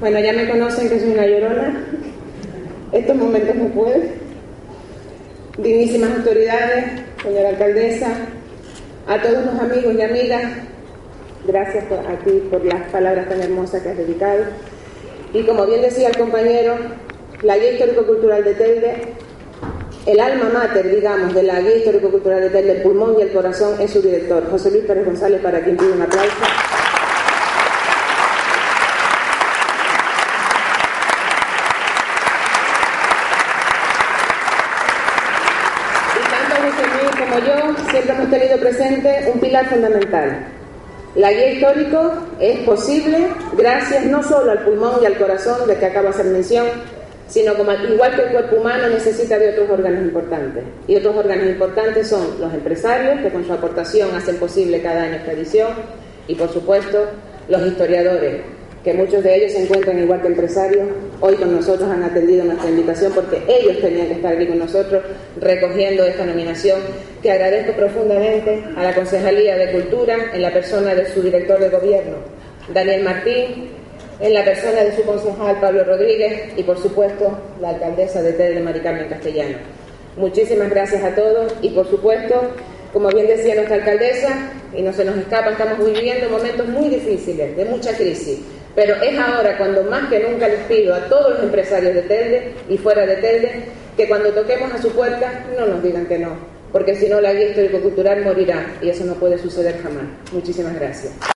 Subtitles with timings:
[0.00, 1.84] Bueno, ya me conocen que soy una llorona.
[2.90, 4.14] Estos momentos no pueden.
[5.58, 6.86] Dignísimas autoridades,
[7.22, 8.08] señora alcaldesa,
[9.06, 10.42] a todos los amigos y amigas,
[11.46, 14.44] gracias a ti por las palabras tan hermosas que has dedicado.
[15.34, 16.76] Y como bien decía el compañero,
[17.42, 18.94] la Guía Histórico-Cultural de Telde,
[20.06, 23.78] el alma mater, digamos, de la Guía Histórico-Cultural de Telde, el pulmón y el corazón,
[23.78, 26.36] es su director, José Luis Pérez González, para quien pide un aplauso.
[37.30, 40.46] Como yo, siempre hemos tenido presente un pilar fundamental.
[41.14, 45.86] La guía histórico es posible gracias no solo al pulmón y al corazón de que
[45.86, 46.66] acabo de hacer mención,
[47.28, 50.64] sino como igual que el cuerpo humano necesita de otros órganos importantes.
[50.88, 55.16] Y otros órganos importantes son los empresarios, que con su aportación hacen posible cada año
[55.16, 55.68] esta edición,
[56.26, 57.06] y por supuesto
[57.48, 58.42] los historiadores,
[58.84, 60.88] que muchos de ellos se encuentran igual que empresarios,
[61.20, 65.02] hoy con nosotros han atendido nuestra invitación porque ellos tenían que estar aquí con nosotros
[65.38, 66.80] recogiendo esta nominación,
[67.22, 71.68] que agradezco profundamente a la Concejalía de Cultura en la persona de su director de
[71.68, 72.16] gobierno,
[72.72, 73.68] Daniel Martín,
[74.18, 78.60] en la persona de su concejal Pablo Rodríguez y por supuesto la alcaldesa de Tele
[78.60, 79.58] Maricarmen Castellano.
[80.16, 82.50] Muchísimas gracias a todos y por supuesto
[82.92, 87.56] como bien decía nuestra alcaldesa, y no se nos escapa, estamos viviendo momentos muy difíciles,
[87.56, 88.40] de mucha crisis.
[88.74, 92.54] Pero es ahora cuando más que nunca les pido a todos los empresarios de Telde
[92.68, 93.64] y fuera de Telde
[93.96, 96.36] que cuando toquemos a su puerta no nos digan que no,
[96.72, 100.04] porque si no la guía histórico-cultural morirá y eso no puede suceder jamás.
[100.32, 101.12] Muchísimas gracias.